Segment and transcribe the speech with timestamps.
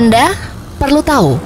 [0.00, 0.32] Anda
[0.80, 1.36] perlu tahu.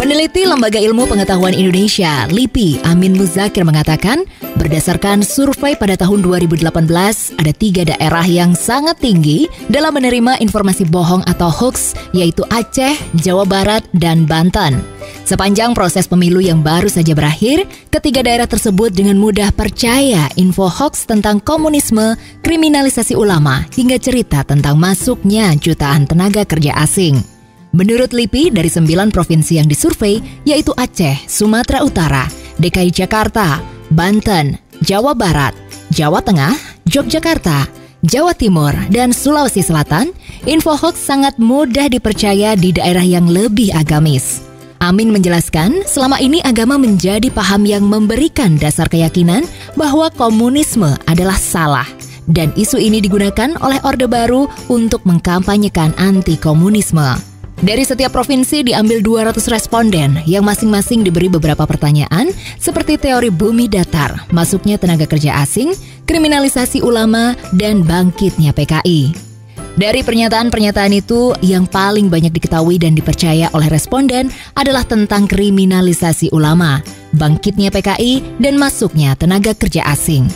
[0.00, 4.24] Peneliti Lembaga Ilmu Pengetahuan Indonesia, LIPI, Amin Muzakir mengatakan,
[4.56, 11.20] berdasarkan survei pada tahun 2018, ada tiga daerah yang sangat tinggi dalam menerima informasi bohong
[11.28, 14.99] atau hoax, yaitu Aceh, Jawa Barat, dan Banten.
[15.30, 21.06] Sepanjang proses pemilu yang baru saja berakhir, ketiga daerah tersebut dengan mudah percaya info hoax
[21.06, 27.22] tentang komunisme, kriminalisasi ulama, hingga cerita tentang masuknya jutaan tenaga kerja asing.
[27.70, 32.26] Menurut LIPI, dari sembilan provinsi yang disurvei, yaitu Aceh, Sumatera Utara,
[32.58, 33.62] DKI Jakarta,
[33.94, 35.54] Banten, Jawa Barat,
[35.94, 36.58] Jawa Tengah,
[36.90, 37.70] Yogyakarta,
[38.02, 40.10] Jawa Timur, dan Sulawesi Selatan,
[40.50, 44.49] info hoax sangat mudah dipercaya di daerah yang lebih agamis.
[44.80, 49.44] Amin menjelaskan, selama ini agama menjadi paham yang memberikan dasar keyakinan
[49.76, 51.84] bahwa komunisme adalah salah.
[52.24, 57.20] Dan isu ini digunakan oleh Orde Baru untuk mengkampanyekan anti-komunisme.
[57.60, 64.24] Dari setiap provinsi diambil 200 responden yang masing-masing diberi beberapa pertanyaan seperti teori bumi datar,
[64.32, 65.76] masuknya tenaga kerja asing,
[66.08, 69.29] kriminalisasi ulama, dan bangkitnya PKI.
[69.78, 74.26] Dari pernyataan-pernyataan itu, yang paling banyak diketahui dan dipercaya oleh responden
[74.58, 76.82] adalah tentang kriminalisasi ulama,
[77.14, 80.26] bangkitnya PKI, dan masuknya tenaga kerja asing.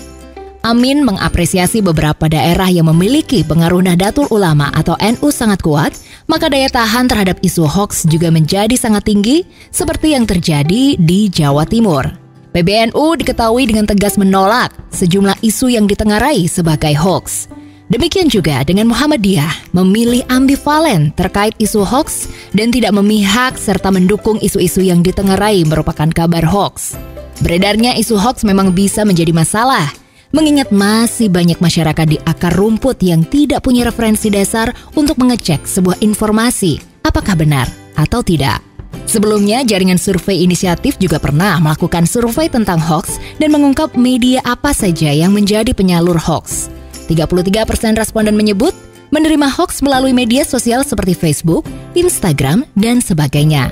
[0.64, 5.92] Amin mengapresiasi beberapa daerah yang memiliki pengaruh Nahdlatul Ulama atau NU sangat kuat,
[6.24, 11.68] maka daya tahan terhadap isu hoax juga menjadi sangat tinggi seperti yang terjadi di Jawa
[11.68, 12.08] Timur.
[12.56, 17.50] PBNU diketahui dengan tegas menolak sejumlah isu yang ditengarai sebagai hoax.
[17.92, 24.80] Demikian juga dengan Muhammadiyah memilih ambivalen terkait isu hoax dan tidak memihak serta mendukung isu-isu
[24.80, 26.96] yang ditengarai merupakan kabar hoax.
[27.44, 29.92] Beredarnya isu hoax memang bisa menjadi masalah–
[30.34, 36.02] mengingat masih banyak masyarakat di akar rumput yang tidak punya referensi dasar untuk mengecek sebuah
[36.02, 38.58] informasi apakah benar atau tidak.
[39.06, 45.14] Sebelumnya, jaringan survei inisiatif juga pernah melakukan survei tentang hoax dan mengungkap media apa saja
[45.14, 46.73] yang menjadi penyalur hoax.
[47.06, 48.72] 33% responden menyebut
[49.14, 51.62] menerima hoax melalui media sosial seperti Facebook,
[51.94, 53.70] Instagram, dan sebagainya.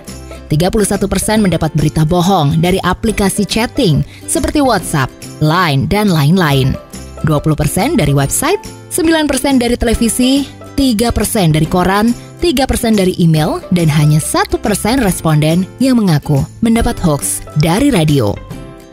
[0.53, 1.09] 31%
[1.41, 5.09] mendapat berita bohong dari aplikasi chatting seperti WhatsApp,
[5.41, 6.77] Line, dan lain-lain.
[7.25, 8.61] 20% dari website,
[8.93, 10.45] 9% dari televisi,
[10.77, 12.13] 3% dari koran,
[12.43, 14.59] 3% dari email, dan hanya 1%
[15.01, 18.35] responden yang mengaku mendapat hoax dari radio.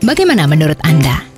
[0.00, 1.29] Bagaimana menurut Anda?